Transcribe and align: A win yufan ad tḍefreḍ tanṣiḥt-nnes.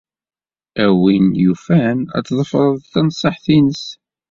A 0.85 0.87
win 1.01 1.25
yufan 1.41 1.97
ad 2.17 2.23
tḍefreḍ 2.27 2.77
tanṣiḥt-nnes. 2.91 3.83